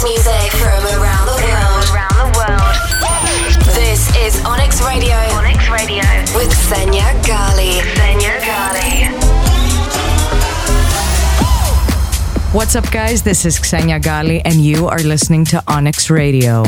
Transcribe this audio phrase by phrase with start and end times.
[0.00, 1.84] Dance music from around the world.
[1.92, 2.76] Around the world.
[3.74, 6.02] This is Onyx Radio Onyx Radio.
[6.34, 7.82] with Xenia Ghali.
[7.96, 9.12] Xenia Ghali.
[12.54, 13.22] What's up, guys?
[13.22, 16.64] This is Xenia Ghali, and you are listening to Onyx Radio.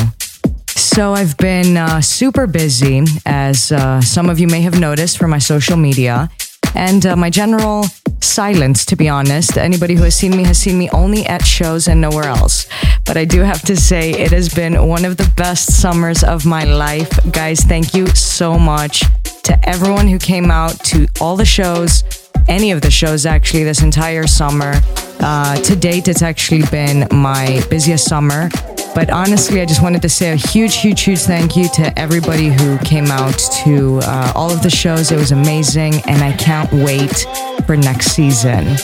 [0.69, 5.31] So, I've been uh, super busy, as uh, some of you may have noticed from
[5.31, 6.29] my social media,
[6.75, 7.87] and uh, my general
[8.23, 9.57] silence, to be honest.
[9.57, 12.67] Anybody who has seen me has seen me only at shows and nowhere else.
[13.05, 16.47] But I do have to say, it has been one of the best summers of
[16.47, 17.11] my life.
[17.33, 19.03] Guys, thank you so much
[19.43, 22.05] to everyone who came out to all the shows,
[22.49, 24.75] any of the shows actually, this entire summer.
[25.21, 28.49] Uh, to date, it's actually been my busiest summer.
[28.95, 32.49] But honestly, I just wanted to say a huge, huge, huge thank you to everybody
[32.49, 35.11] who came out to uh, all of the shows.
[35.11, 37.27] It was amazing, and I can't wait
[37.67, 38.77] for next season.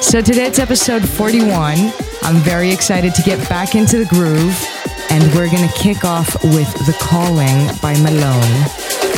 [0.00, 1.92] So today it's episode 41.
[2.22, 4.56] I'm very excited to get back into the groove,
[5.10, 9.11] and we're gonna kick off with The Calling by Malone.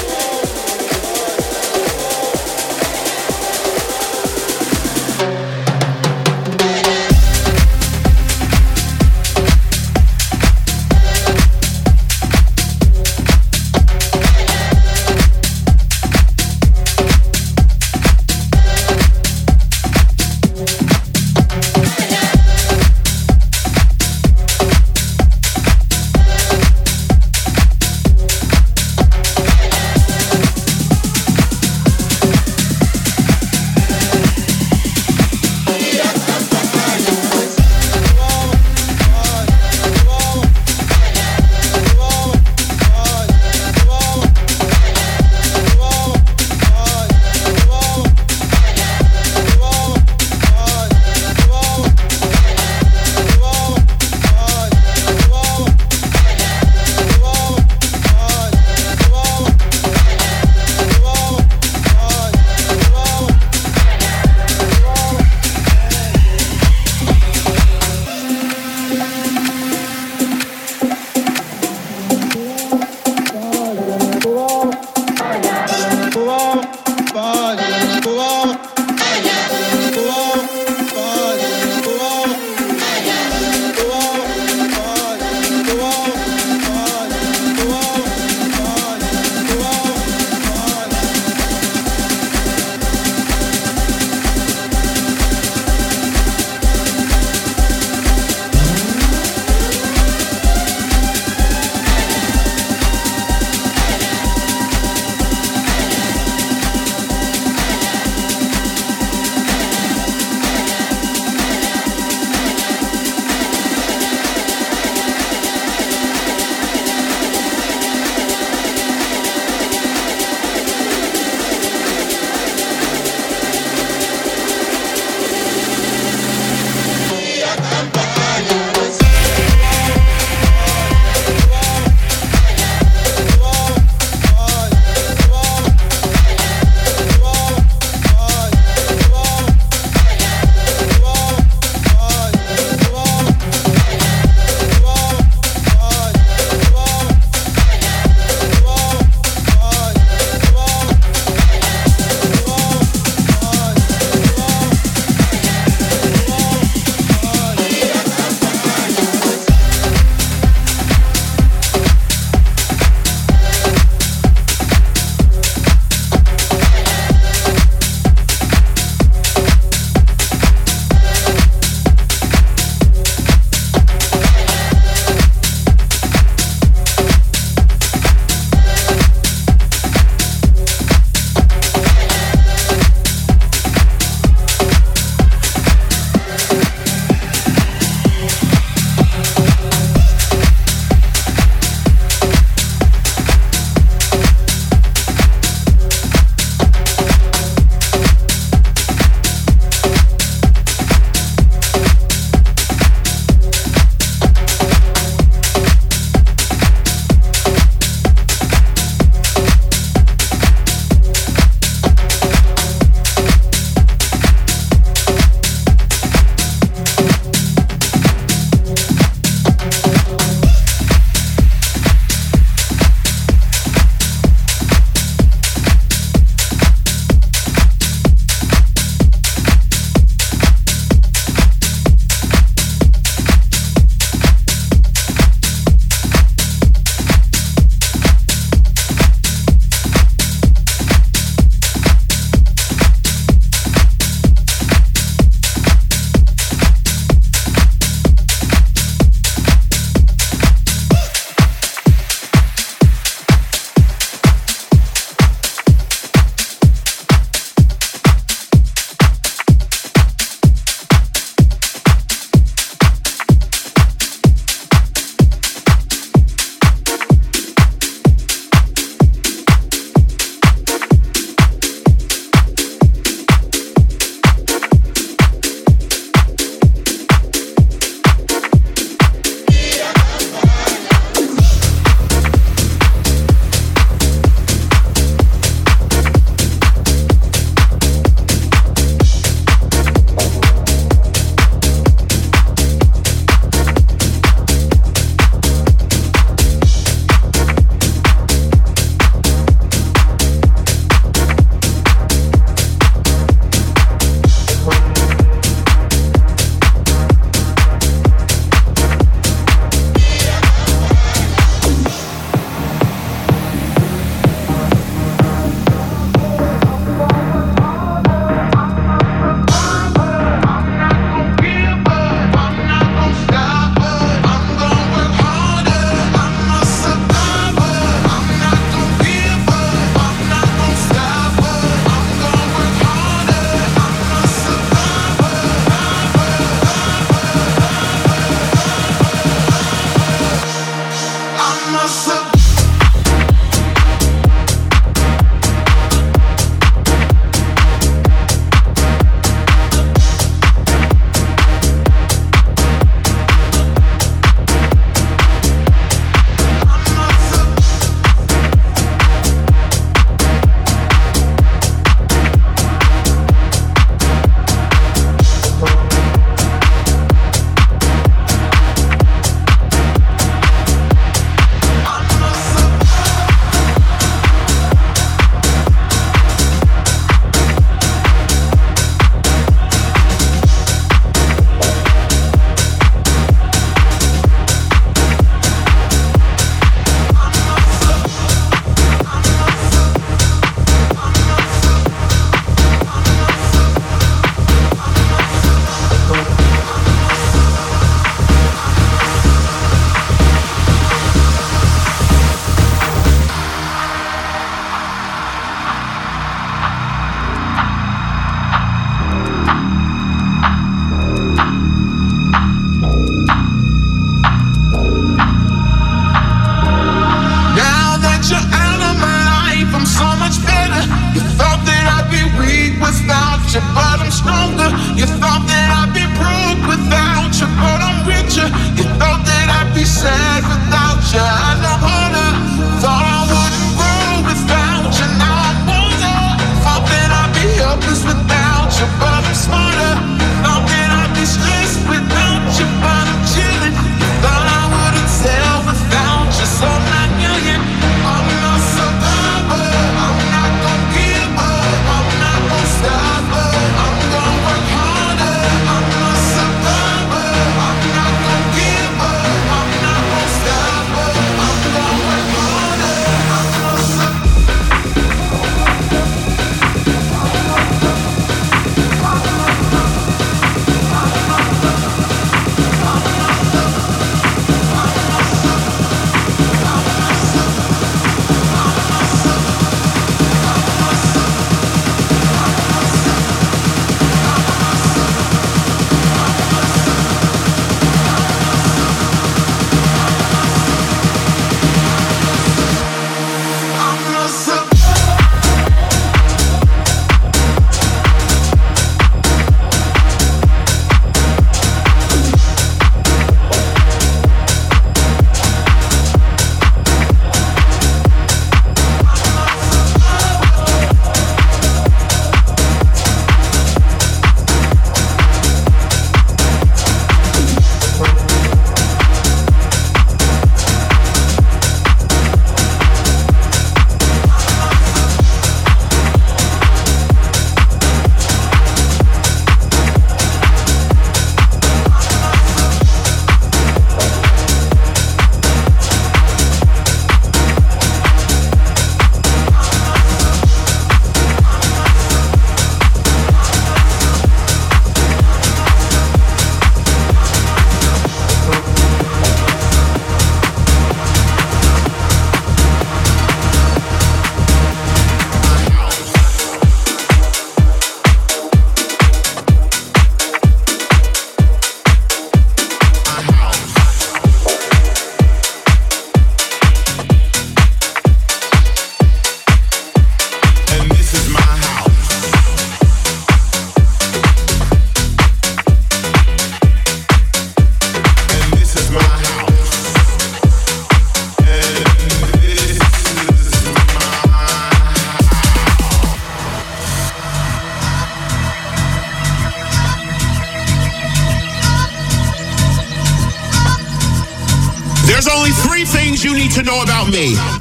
[597.14, 597.53] Me.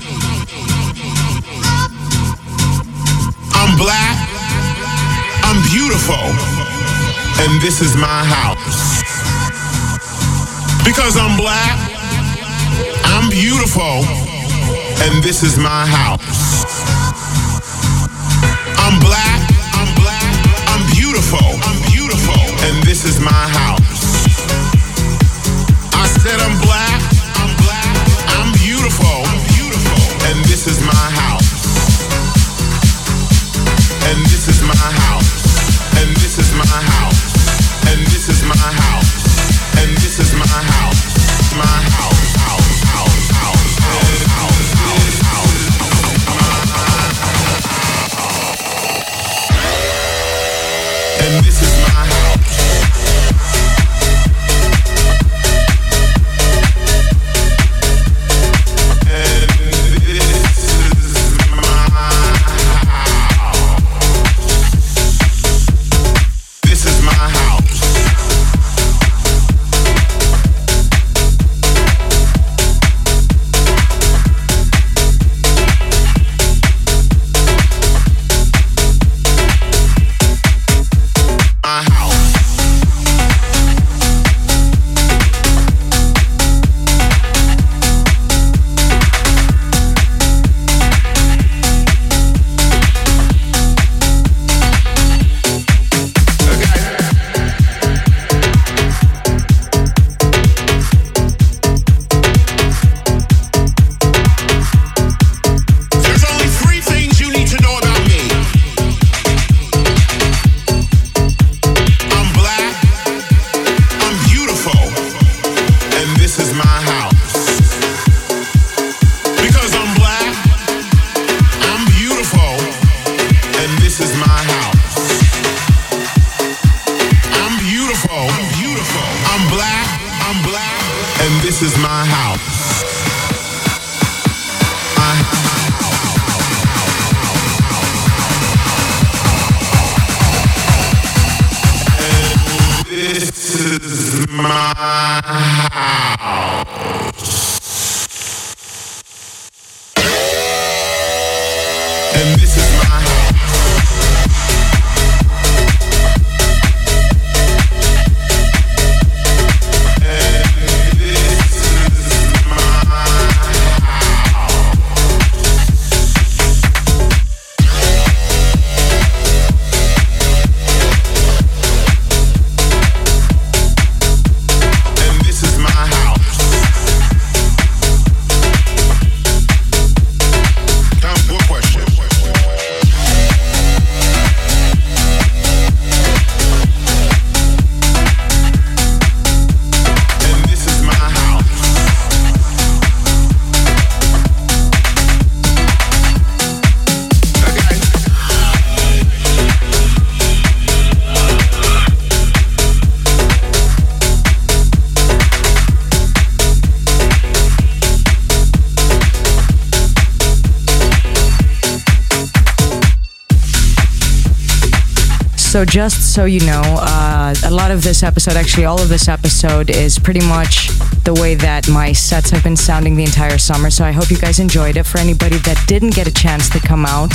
[215.54, 219.08] So, just so you know, uh, a lot of this episode, actually, all of this
[219.08, 220.70] episode, is pretty much
[221.04, 223.70] the way that my sets have been sounding the entire summer.
[223.70, 224.84] So, I hope you guys enjoyed it.
[224.88, 227.12] For anybody that didn't get a chance to come out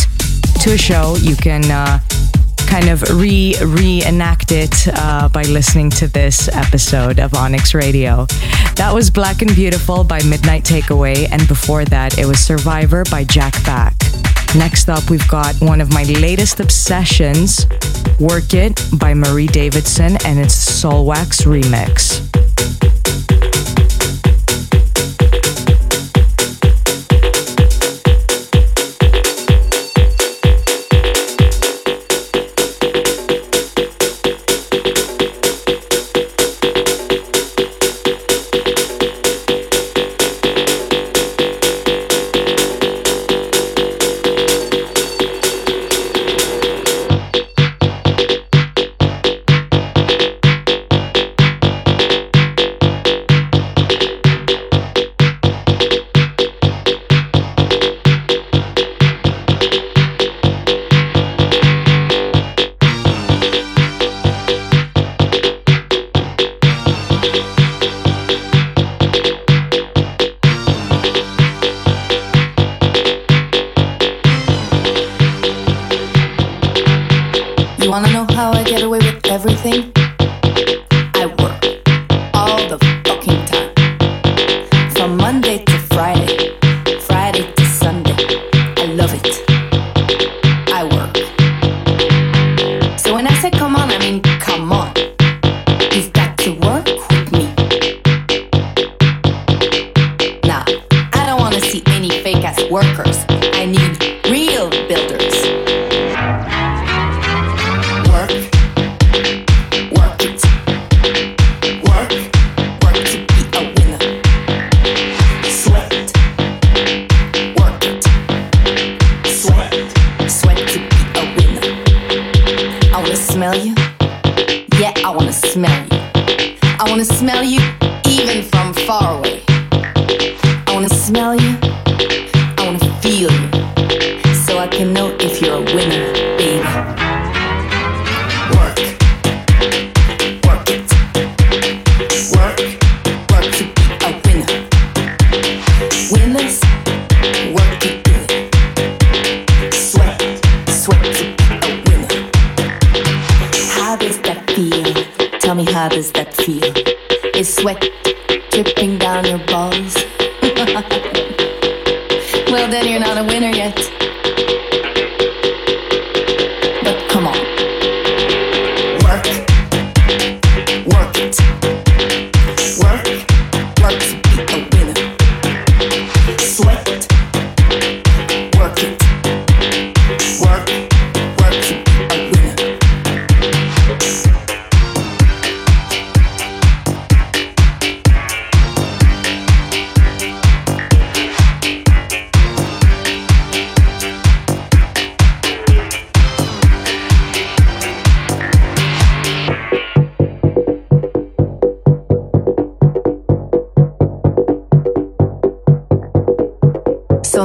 [0.60, 1.98] to a show, you can uh,
[2.68, 8.26] kind of re reenact it uh, by listening to this episode of Onyx Radio.
[8.76, 13.24] That was Black and Beautiful by Midnight Takeaway, and before that, it was Survivor by
[13.24, 13.97] Jack Back.
[14.56, 17.66] Next up, we've got one of my latest obsessions,
[18.18, 22.27] Work It by Marie Davidson, and it's Soulwax Remix.
[78.68, 79.97] get away with everything?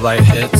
[0.00, 0.59] Light hits.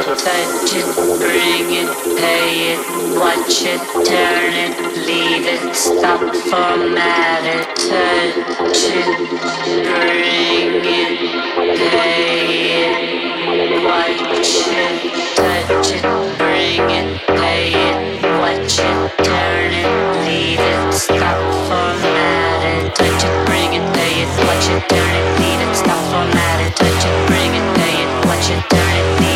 [0.00, 0.86] touch it,
[1.20, 2.80] bring it, pay it,
[3.18, 4.72] watch it, turn it,
[5.06, 6.78] leave it, stop, for
[7.44, 9.04] it, touch it,
[9.44, 11.12] bring it,
[11.76, 13.04] pay it,
[13.84, 16.02] watch it, touch it,
[16.38, 19.90] bring it, pay it, watch it, turn it,
[20.24, 21.36] leave it, stop,
[22.94, 26.00] touch it, bring it, pay it, watch it, turn it, leave it, stop,
[26.76, 29.31] touch it, bring it, pay it, watch it, turn it, leave it.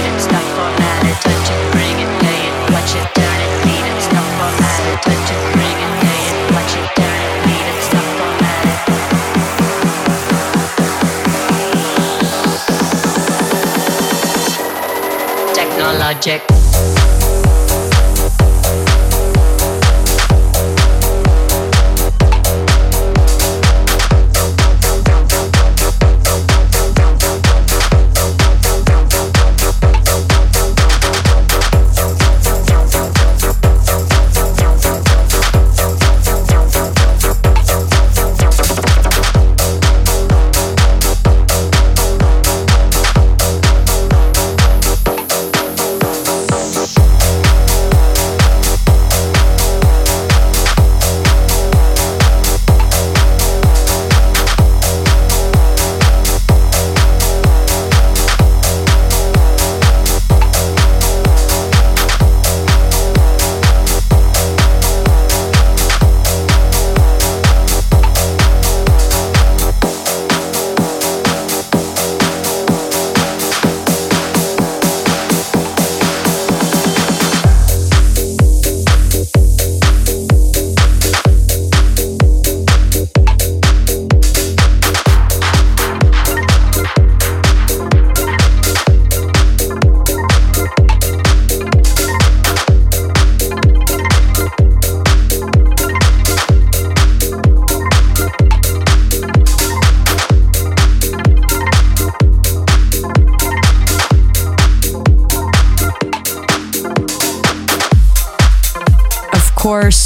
[15.86, 16.55] no logic.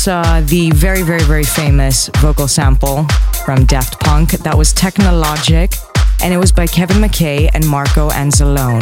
[0.09, 3.07] Uh, the very, very, very famous vocal sample
[3.45, 4.31] from Daft Punk.
[4.31, 5.75] That was Technologic,
[6.23, 8.81] and it was by Kevin McKay and Marco Anzalone.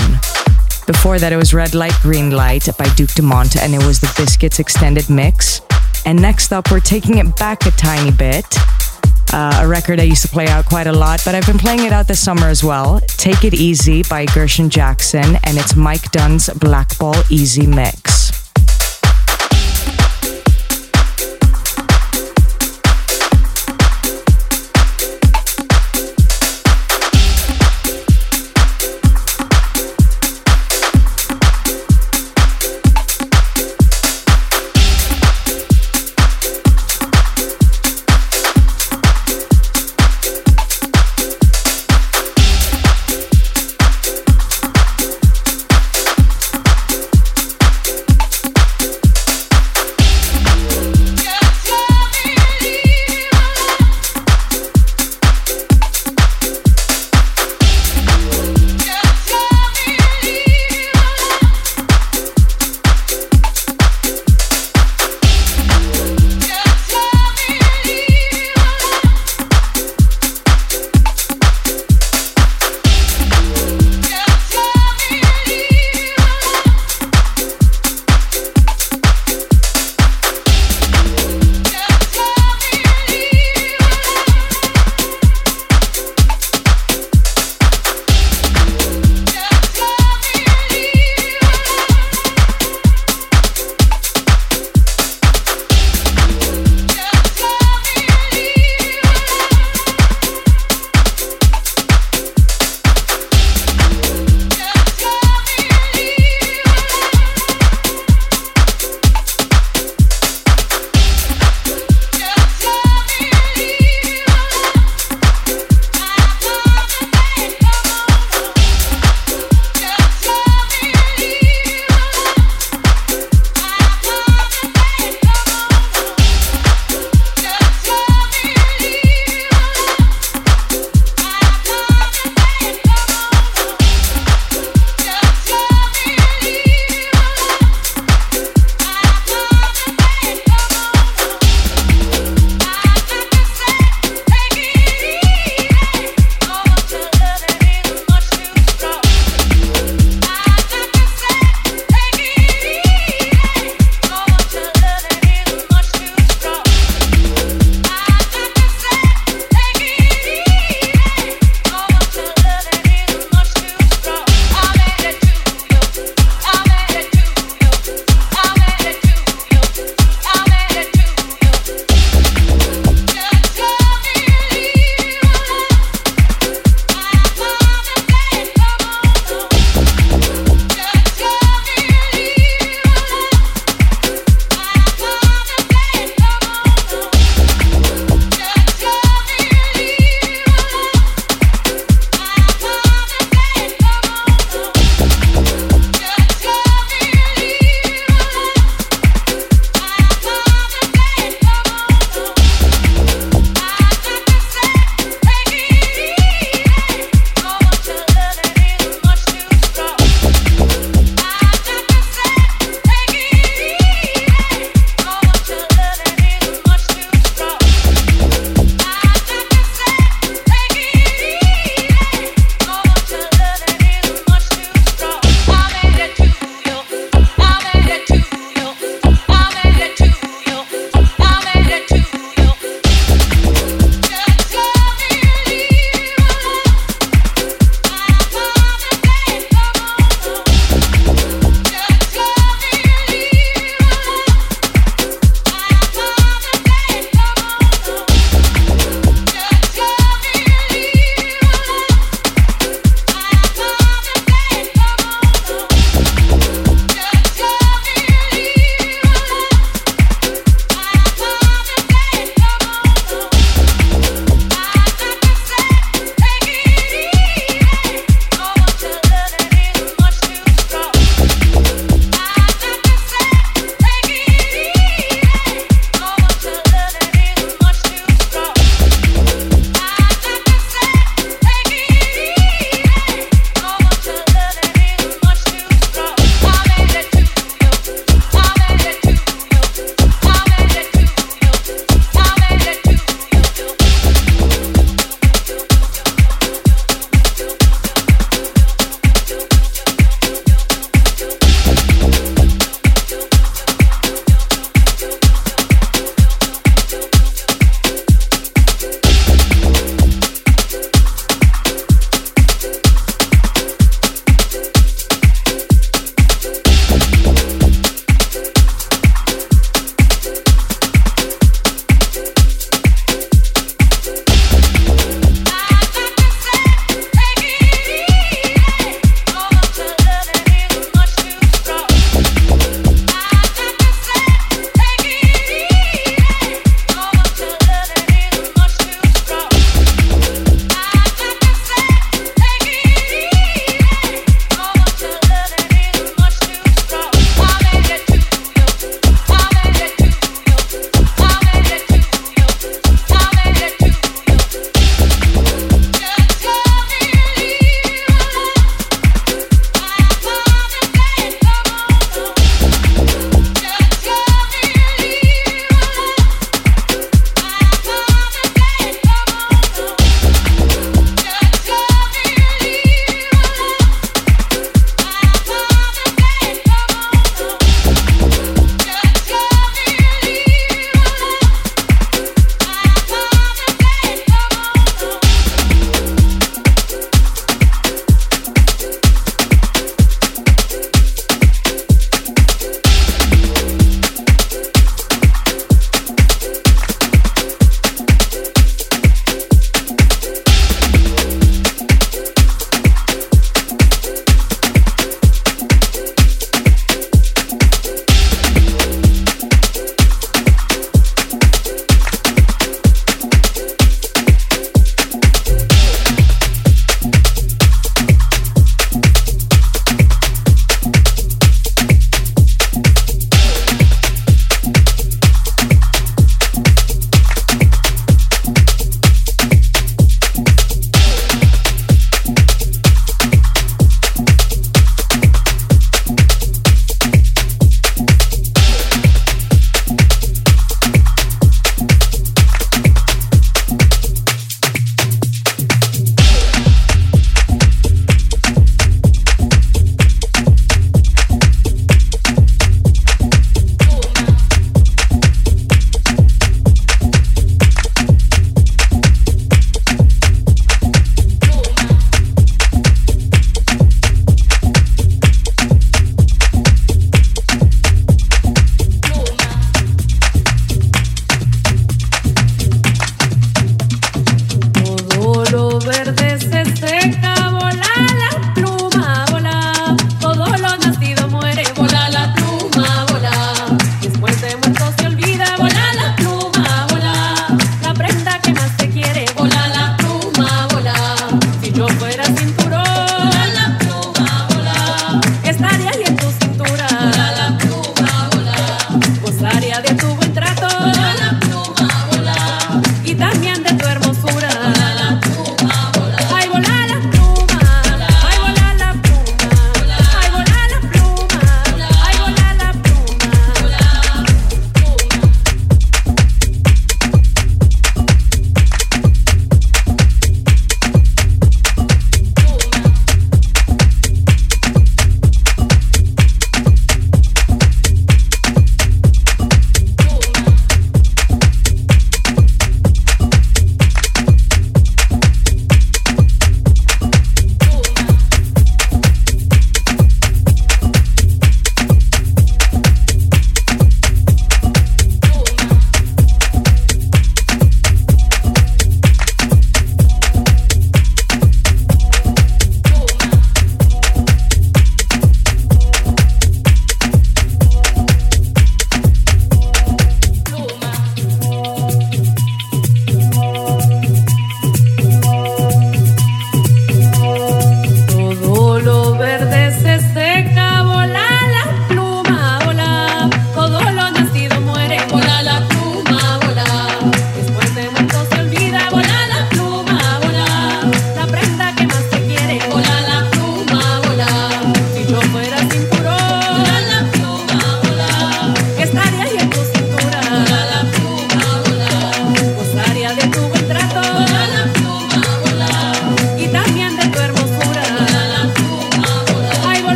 [0.87, 4.13] Before that, it was Red Light, Green Light by Duke Dumont, and it was the
[4.17, 5.61] Biscits extended mix.
[6.07, 8.47] And next up, we're taking it back a tiny bit.
[9.33, 11.85] Uh, a record I used to play out quite a lot, but I've been playing
[11.85, 13.01] it out this summer as well.
[13.01, 18.28] Take It Easy by Gershon Jackson, and it's Mike Dunn's Blackball Easy Mix.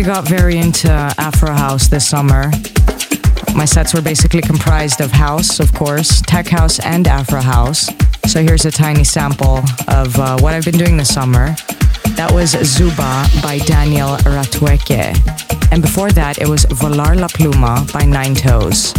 [0.00, 0.88] Really got very into
[1.18, 2.50] Afro House this summer.
[3.54, 7.90] My sets were basically comprised of house, of course, tech house, and Afro House.
[8.26, 11.54] So here's a tiny sample of uh, what I've been doing this summer.
[12.16, 15.12] That was Zuba by Daniel Rateuke.
[15.70, 18.94] And before that, it was Volar la Pluma by Nine Toes.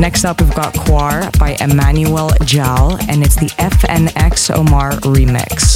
[0.00, 5.67] Next up, we've got Kuar by Emmanuel Jal, and it's the FNX Omar remix.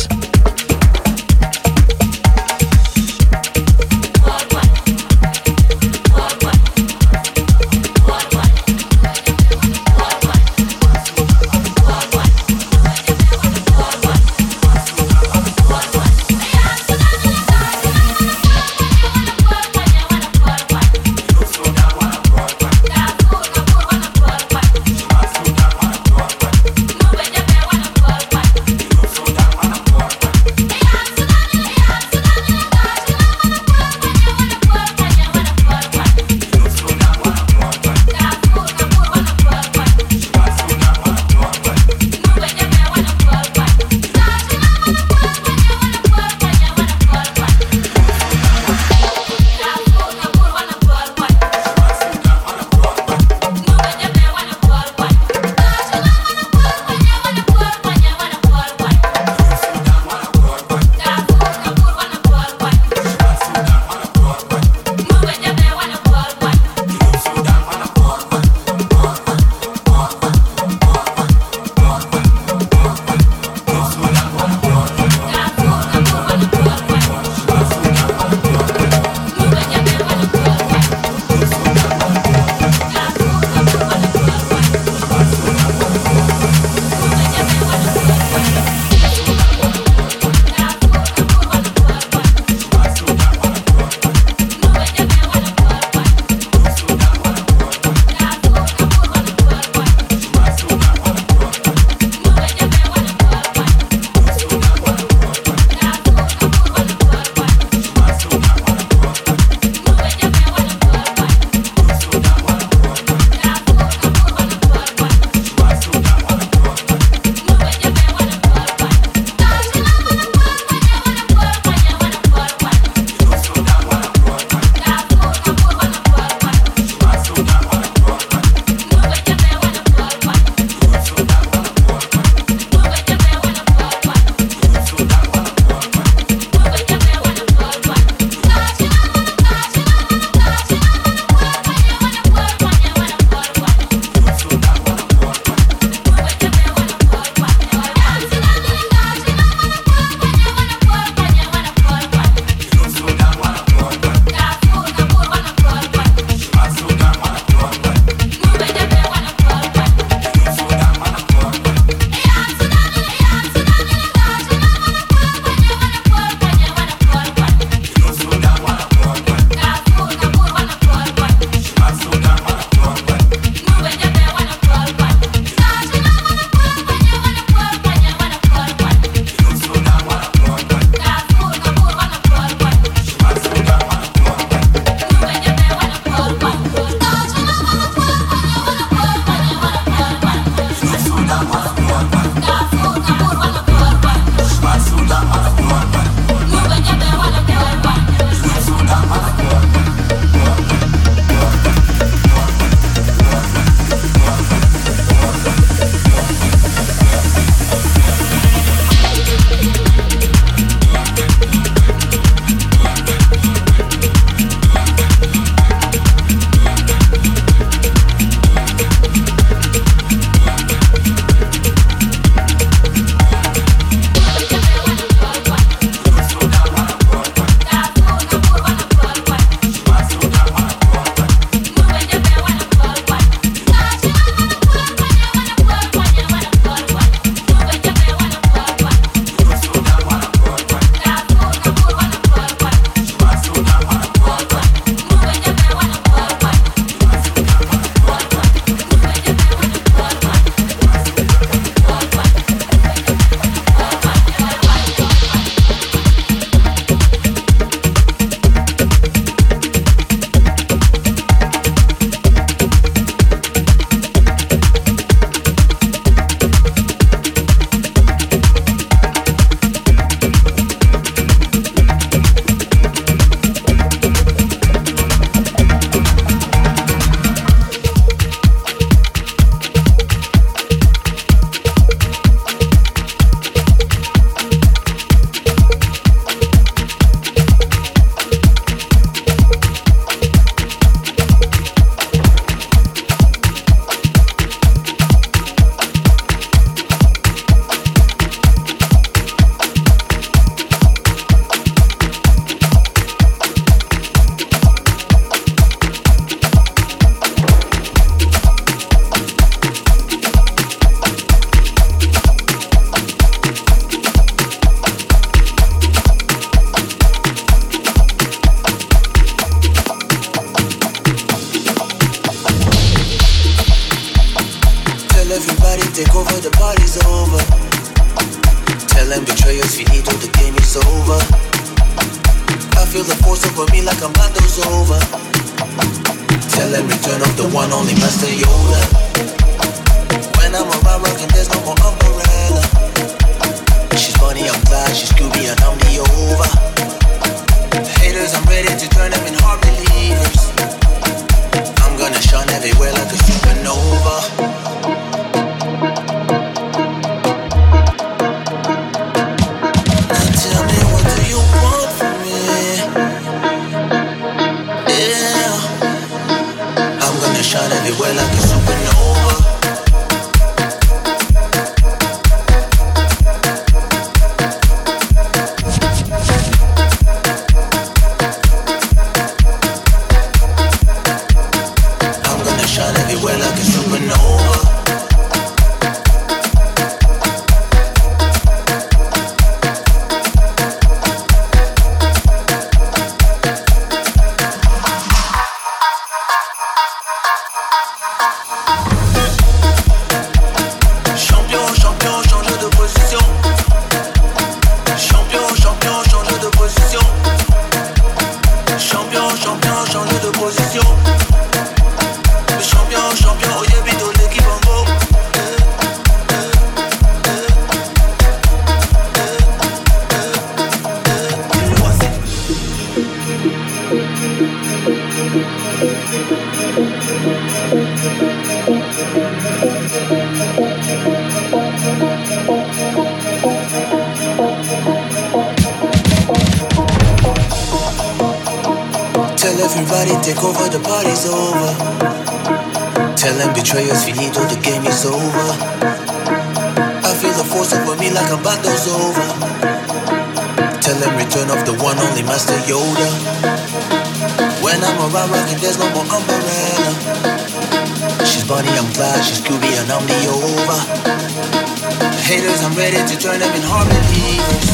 [462.73, 464.67] I'm ready to join them in harmonies.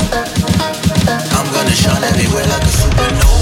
[1.35, 3.38] I'm gonna shine everywhere like a supernova.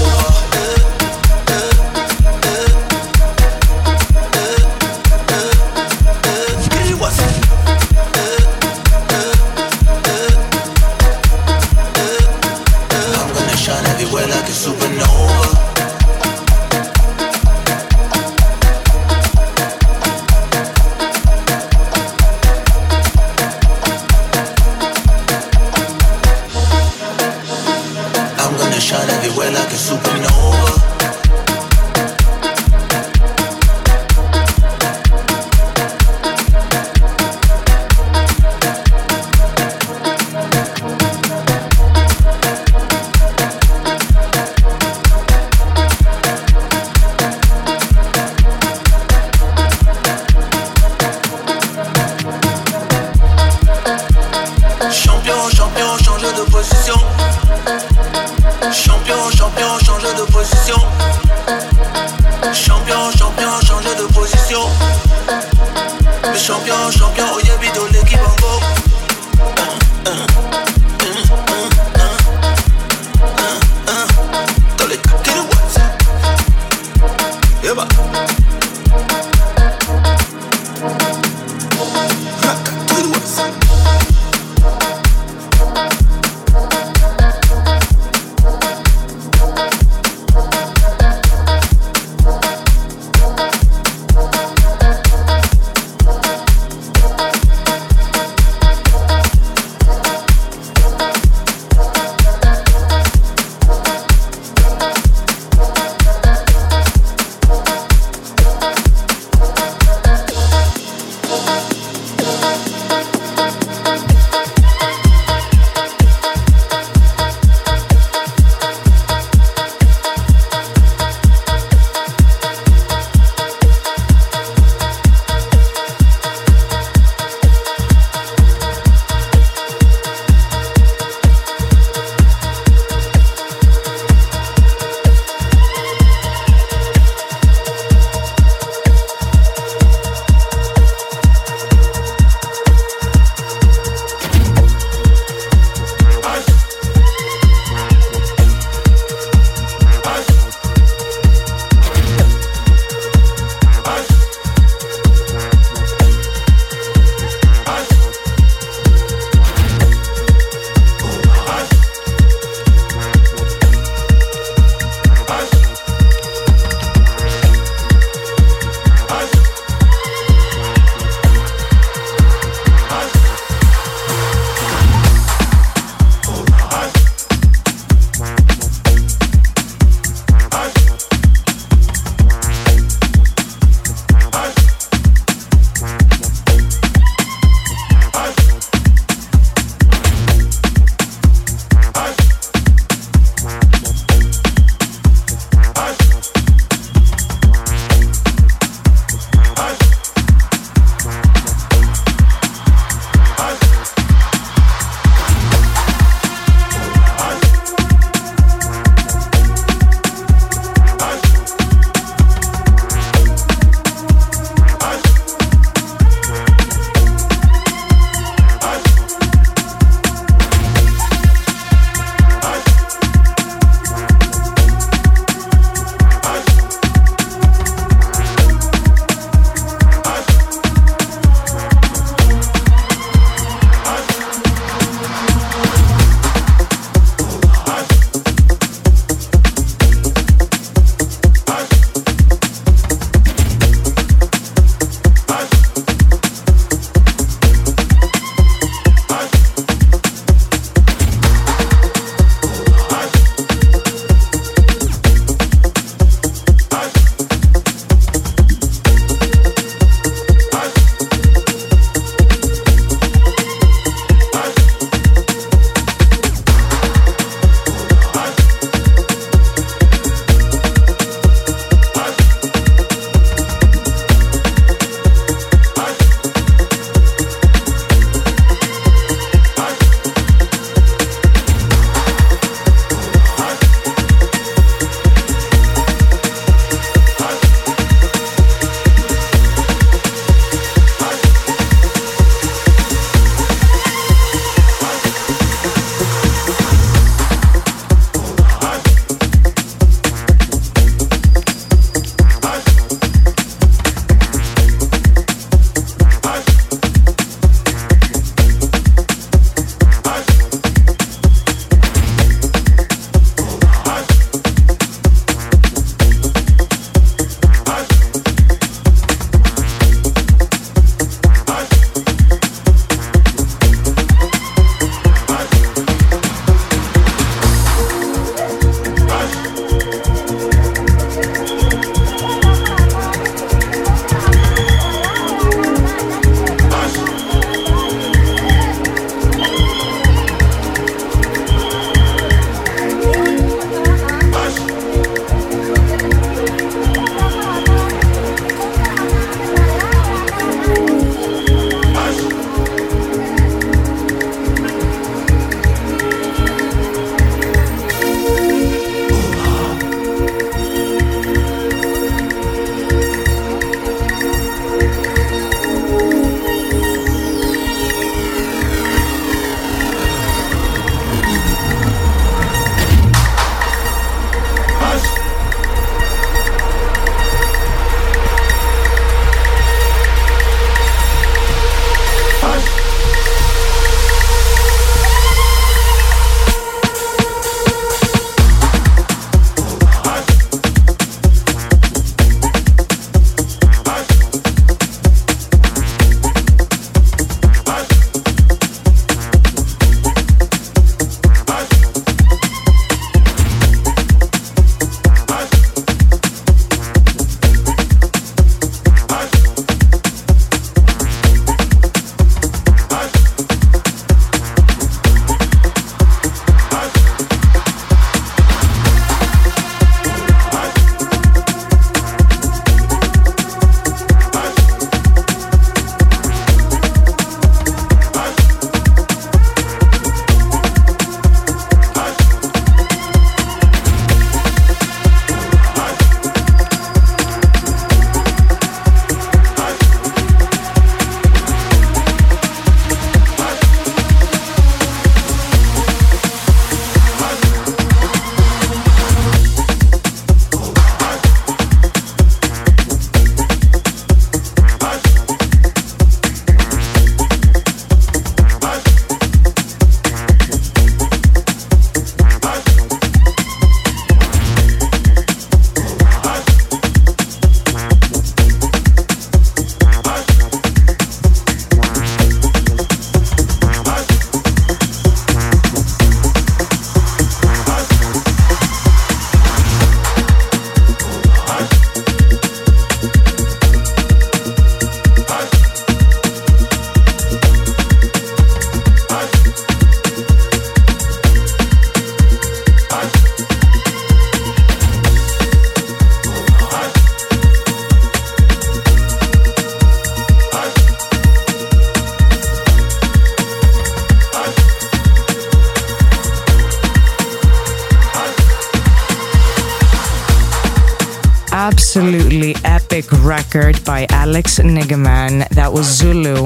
[514.37, 515.49] Alex Nigaman.
[515.49, 516.45] That was Zulu.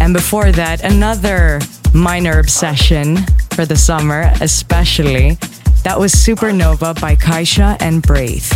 [0.00, 1.60] And before that, another
[1.92, 3.18] minor obsession
[3.50, 5.36] for the summer, especially.
[5.84, 8.48] That was Supernova by Kaisha and Braith.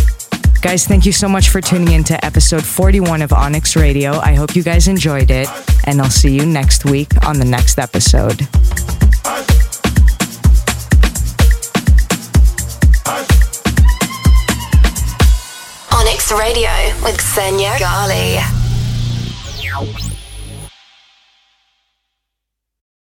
[0.63, 4.13] Guys, thank you so much for tuning in to episode 41 of Onyx Radio.
[4.13, 5.47] I hope you guys enjoyed it,
[5.83, 8.47] and I'll see you next week on the next episode.
[15.93, 16.71] Onyx Radio
[17.03, 18.60] with Xenia Ghali.